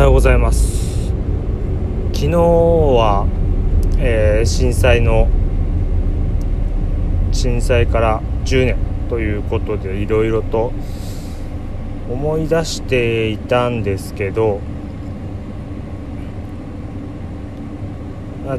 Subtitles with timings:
[0.00, 1.08] はようございます。
[2.14, 3.26] 昨日は、
[3.98, 5.28] えー、震災の
[7.32, 8.76] 震災から10年
[9.10, 10.72] ということでいろいろと
[12.08, 14.60] 思い出していたんですけど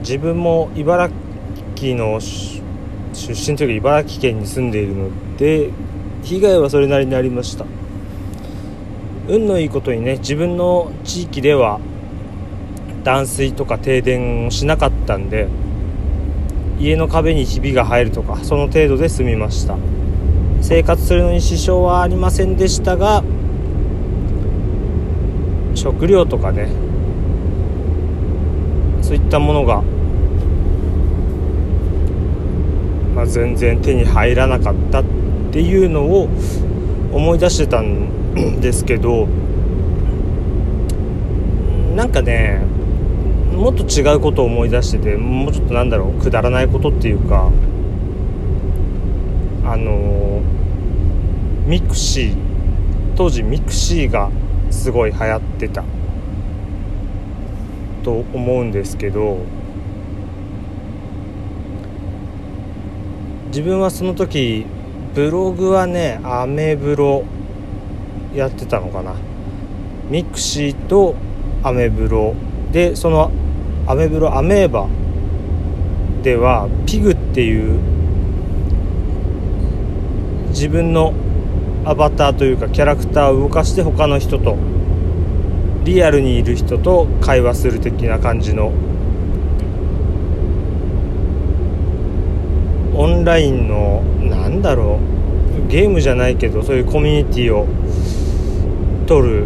[0.01, 1.09] 自分も茨
[1.75, 2.61] 城の出
[3.51, 5.71] 身というか茨城県に住んでいるので
[6.21, 7.80] 被害はそれなりにありました。
[9.31, 11.79] 運のいいことにね自分の地域では
[13.03, 15.47] 断水とか停電をしなかったんで
[16.77, 19.77] 家の壁にひびが入るとかその程度で済みました。
[20.61, 23.23] 生活するのに支障はありませんでしたが
[25.73, 26.67] 食料とかね
[29.01, 29.81] そういったものが、
[33.15, 35.03] まあ、全然手に入らなかったっ
[35.51, 36.29] ていうのを
[37.11, 38.20] 思い出してたん
[38.61, 39.27] ですけど
[41.95, 42.61] なんかね
[43.53, 47.51] もっと違うことを思い出しててもうちょっとなんだろうくだらないことっていうか
[49.65, 50.41] あの
[51.67, 52.35] ミクシー
[53.15, 54.31] 当時ミクシーが
[54.71, 55.83] すごい流行ってた
[58.03, 59.37] と思うんですけど
[63.47, 64.65] 自分はその時
[65.13, 67.25] ブログはねアメブロ
[68.33, 69.15] やってたのかな。
[70.09, 71.15] ミクシーと
[71.63, 72.35] アメブロ
[72.71, 73.31] でその
[73.87, 74.87] アメブロアメーバ
[76.21, 77.79] ではピグっていう
[80.49, 81.13] 自分の
[81.85, 84.57] アバターというかキャラクターを動かして他の人と
[85.83, 88.71] リアルにいる人と会話する的な感じの
[92.93, 94.99] オンラインのなんだろ
[95.65, 97.65] うゲームじゃないけどそういうコミュニティを
[99.11, 99.45] 取る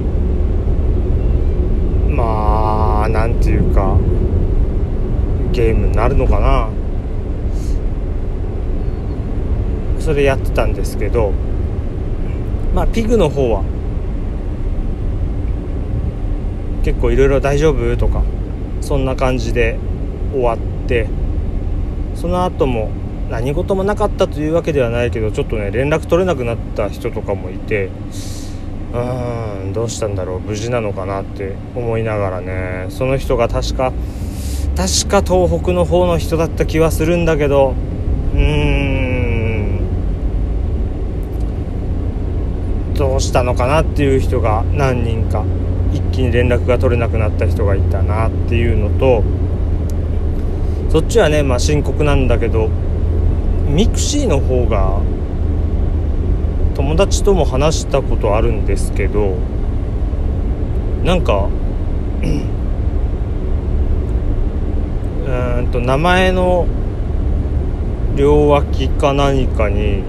[2.12, 3.98] まあなんていうか
[5.52, 6.70] ゲームになるのかな。
[10.00, 11.32] それやってたんですけど
[12.76, 13.64] まあピグの方は
[16.84, 18.22] 結構いろいろ大丈夫とか
[18.82, 19.80] そんな感じで
[20.32, 21.08] 終わって
[22.14, 22.92] その後も
[23.32, 27.90] 何事もなかったというわけではないけどちょっとね連絡取れなくなった人とかもいて
[28.94, 32.88] うんどうしたんだろう無事なのかなって思いながらね。
[32.90, 33.94] その人が確か
[34.76, 37.74] 確か東北の方の人だった気はするんだけど
[38.34, 39.46] うーん。
[42.96, 45.44] どうしたのかなっていう人が何人か
[45.94, 49.24] 一気に連絡が取れなくなった人がいたなっていうのと
[50.90, 52.70] そっちはねまあ深刻なんだけど
[53.68, 55.02] ミクシーの方が
[56.76, 59.36] 友達とも話したことあるんですけど
[61.04, 61.50] なんか
[65.58, 66.68] うんと名前の
[68.16, 70.04] 両脇か何かに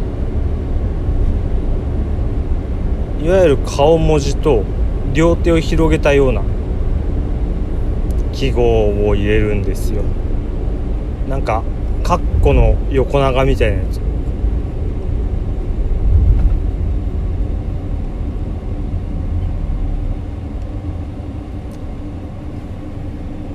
[3.25, 4.65] いわゆる顔文字と
[5.15, 6.43] 両手を広げたような
[8.33, 10.03] 記号を入れるんですよ。
[11.29, 11.63] なんか
[12.05, 14.06] カッコの横長みたいなやつ。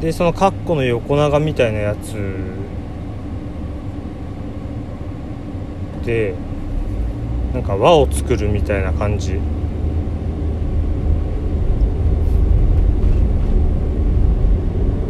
[0.02, 2.16] でそのカッコの横長みたいなやつ
[6.04, 6.34] で
[7.54, 9.40] なんか輪を作るみたいな感じ。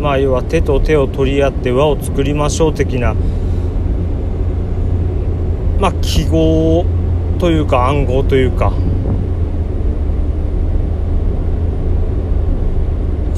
[0.01, 3.15] まあ要は手と手を取り合って輪を作りましょう的な
[5.79, 6.83] まあ記号
[7.39, 8.73] というか暗号というか。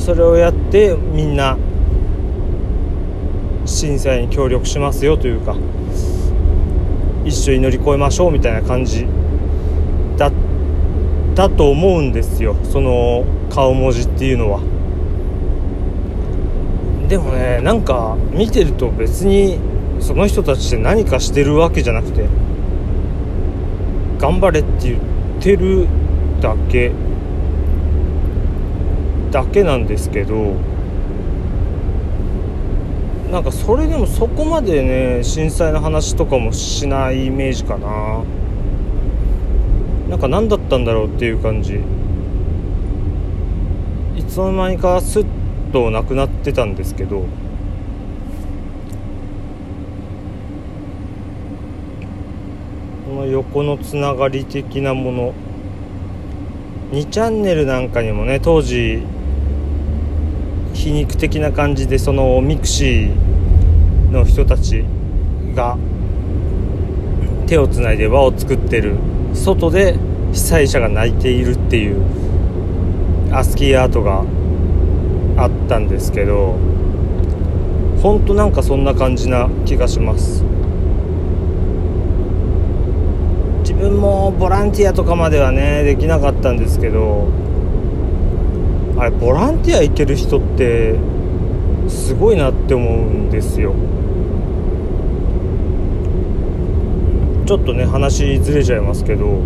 [0.04, 1.58] それをやってみんな
[3.66, 5.56] 震災に協力しますよというか
[7.24, 9.08] 一緒に乗り越えましょうみたいな感じ
[10.18, 10.32] だっ
[11.36, 12.58] たと思うんですよ。
[12.66, 14.60] その顔文字っていうのは。
[17.08, 19.58] でもねなんか見てると別に
[20.02, 22.28] その人たちって何かしてるわけじゃなくて
[24.20, 25.88] 頑張れって言ってる
[26.42, 26.92] だけ。
[29.34, 30.54] だけなんですけど
[33.32, 38.24] なんかそれでもそこまでね震災の話とかもしないイメージかな。
[40.08, 41.80] なんか何だったんだろうっていう感じ。
[44.16, 45.26] いつの間にかスッ
[45.72, 47.26] となくなってたんですけど。
[53.08, 55.34] この横のつながり的なもの。
[56.92, 59.02] 2チャンネルなんかにもね当時
[60.84, 64.84] 皮肉的な感じでそのミクシーの人たち
[65.56, 65.78] が
[67.48, 68.98] 手をつないで輪を作ってる
[69.34, 69.98] 外で
[70.34, 72.04] 被災者が泣いているっていう
[73.34, 74.26] アスキーアートが
[75.38, 76.58] あったんですけど
[78.02, 80.44] ほんとなんかそんな感じな気がします。
[83.62, 87.30] 自分もボランティアとかまではねできなかったんですけど
[88.98, 90.96] あれボランティア行ける人って
[91.88, 93.74] すごいなって思うんですよ。
[97.46, 99.40] ちょっとね話ずれちゃいますけど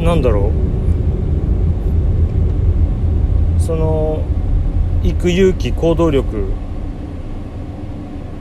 [0.00, 0.52] なんだろ
[3.58, 3.60] う。
[3.60, 4.22] その
[5.02, 6.44] 行く勇気行動力。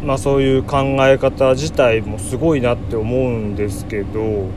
[0.04, 4.48] まあそういう考え方自体もすごいなって思うんですけど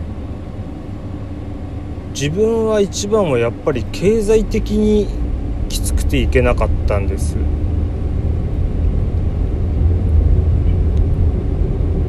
[2.13, 5.07] 自分は一番はやっぱり経済的に
[5.69, 7.37] きつくていけなかったんです。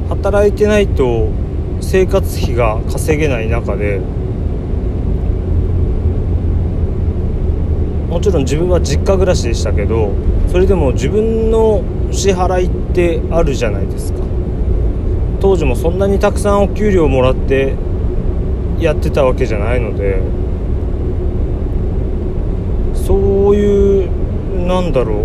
[0.09, 1.29] 働いてないと
[1.81, 3.99] 生活費が稼げない中で
[8.09, 10.13] もちろん自分は実家暮らしでしたけど
[10.49, 14.19] それでも自分の支払いってあるじゃないですか。
[15.41, 17.73] 当時もそんなにたくさんお給料もらって
[18.83, 20.21] やってたわけじゃないので
[22.93, 25.23] そういうなんだろ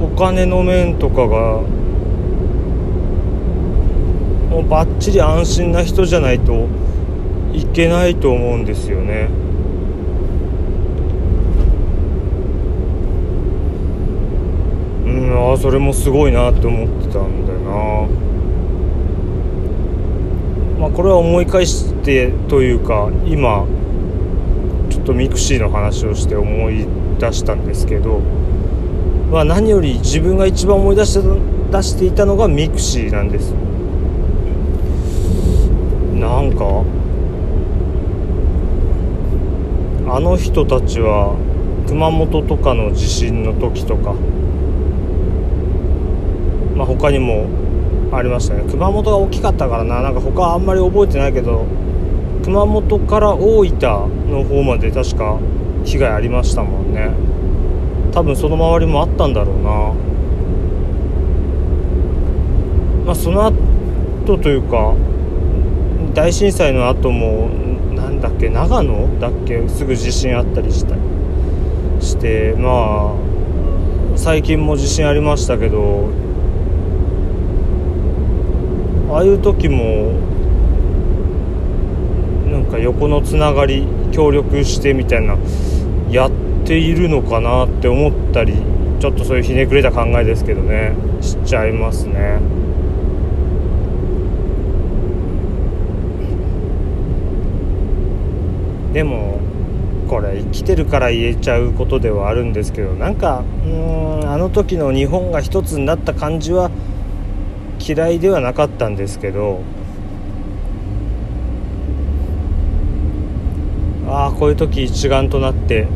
[0.00, 1.60] うお金の面とかが
[4.50, 6.68] もうバッチリ安心な人じゃないと
[7.52, 9.28] いけないと思うんですよね。
[15.06, 18.31] うんあそれもすごいなって思ってたんだよな。
[20.82, 23.64] まあこれは思い返してというか今
[24.90, 26.88] ちょっとミクシーの話をして思い
[27.20, 28.18] 出したんですけど、
[29.30, 31.40] まあ、何より自分が一番思い出して
[31.70, 33.52] 出していたのがミクシーなんです。
[36.18, 36.84] なんか
[40.12, 41.36] あの人たちは
[41.86, 44.14] 熊本とかの地震の時とか
[46.74, 47.61] まあ他にも
[48.12, 48.64] ありましたね。
[48.70, 50.02] 熊本が大きかったからな。
[50.02, 51.66] なんか他はあんまり覚えてないけど
[52.44, 53.78] 熊本から大分
[54.30, 55.38] の方まで確か
[55.84, 57.10] 被害ありましたもんね。
[58.12, 59.94] 多分その周りもあったんだろうな。
[63.06, 64.94] まあその後というか
[66.14, 67.48] 大震災の後も
[67.94, 70.94] なんだっけ長野だっけすぐ地震あったりした
[72.00, 73.14] してまあ
[74.16, 76.10] 最近も地震ありましたけど
[79.12, 80.12] ああいう時も
[82.50, 85.36] なんか横のつながり協力してみたいな
[86.10, 86.30] やっ
[86.64, 88.54] ているのかなって思ったり
[89.00, 92.40] ちょっとそういうひねくれた考えですけどねしちゃいますね。
[98.94, 99.40] でも
[100.08, 106.70] これ生きてるから言えちゃうことではあるんですけどなんかうんあの時の日本が一つになった感じは
[107.86, 109.60] 嫌いではなかったんですけど
[114.06, 115.88] ああこういう時一丸となって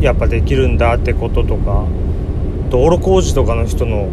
[0.00, 1.86] やっぱできるんだってこととか
[2.70, 4.08] 道路工事とかの人の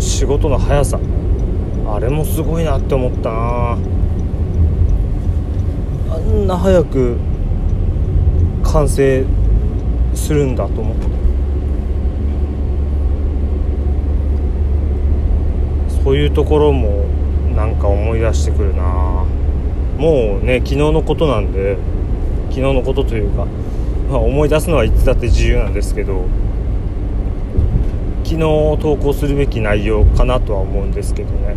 [0.00, 0.98] 仕事の速さ
[1.86, 3.78] あれもすごいなって思ったな。
[6.12, 7.16] あんな早く
[8.64, 9.24] 完成
[10.14, 11.19] するんだと思って。
[16.10, 17.04] そういうところも
[17.54, 18.82] なんか思い出してくるな。
[19.96, 21.76] もうね昨日のことなんで
[22.48, 23.46] 昨日のことというか、
[24.10, 26.24] まあ、思い出すのはいつだって自由なんですけど
[28.24, 31.54] 昨日投稿するべき内容かなとは思うんですけどね。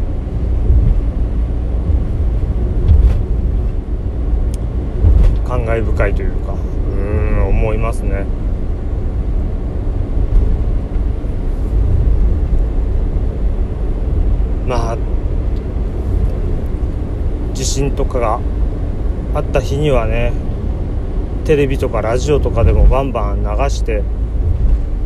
[5.48, 8.28] 感慨深いというかうん思いますね。
[14.68, 14.98] まあ
[17.54, 18.40] 地震とかが
[19.36, 20.34] あった日にはね
[21.46, 24.04] テレビとかラジオとかでもバンバン流して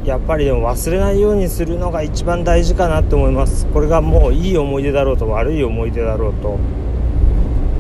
[0.06, 3.66] やっぱりでも忘れないようにするのが一番大事かなって思います。
[3.68, 6.58] これがもういい思い出だろうと悪い思い出だろうと。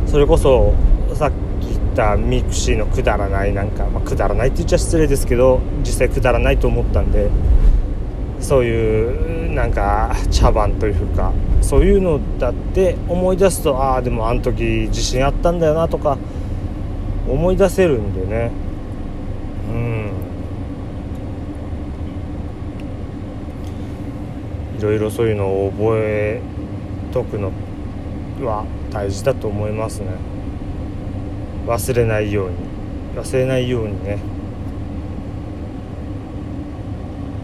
[0.07, 0.73] それこそ
[1.13, 1.31] さっ
[1.61, 7.29] き言ったミクシーのくだらないなんか、まあ、くだらないって言っちゃ失礼ですけど実際くだらないと思ったんで
[8.39, 11.33] そういうなんか茶番というか
[11.67, 16.17] そういうのだって思い出すとああでもあの時自信あったんだよなとか
[17.27, 18.51] 思い出せるんでね。
[19.69, 20.11] うん。
[24.79, 26.41] いろいろそういうのを覚え
[27.11, 27.51] とくの
[28.39, 30.07] は大事だと思いますね。
[31.65, 32.55] 忘れないように。
[33.17, 34.19] 忘れないようにね。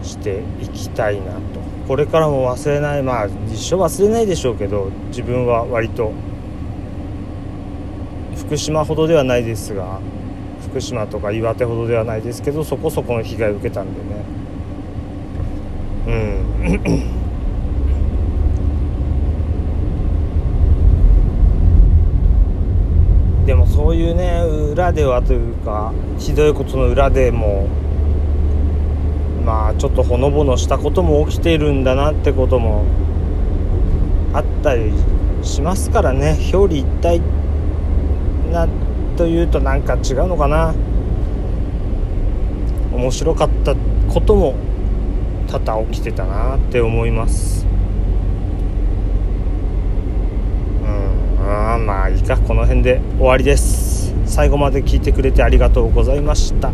[0.02, 1.73] していきたいなと。
[1.86, 3.02] これからも忘れない。
[3.02, 6.12] まあ一生忘れないでしょうけど自分は割と。
[8.36, 10.00] 福島ほどではないですが
[10.60, 14.06] 福島とか岩手ほどではないですけどそこそこの被害を受けたんでね。
[16.06, 16.10] う
[23.42, 23.46] ん。
[23.46, 27.68] でもそういうね裏ではというかひどいことの裏でも
[29.44, 32.84] まあちょっとほのぼのしたことも起きているんだなってことも
[34.32, 34.92] あったり
[35.42, 36.38] しますからね。
[36.52, 37.20] 表裏一体
[38.50, 38.66] な
[39.16, 40.74] というとなんか違うのかな。
[42.92, 43.74] 面白かった
[44.08, 44.54] ことも
[45.48, 47.66] 多々起きてたなって思います。
[50.82, 51.50] うん。
[51.50, 52.38] あまあいいか。
[52.38, 54.14] この辺で終わりです。
[54.24, 56.72] 最後まで聞いてくれてありがとうございました。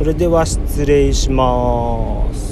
[0.00, 2.49] それでは失礼します。